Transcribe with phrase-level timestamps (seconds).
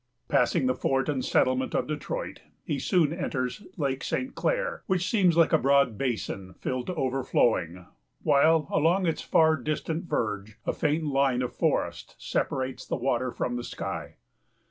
[0.29, 4.33] Passing the fort and settlement of Detroit, he soon enters Lake St.
[4.33, 7.85] Clair, which seems like a broad basin filled to overflowing,
[8.23, 13.57] while, along its far distant verge, a faint line of forest separates the water from
[13.57, 14.15] the sky.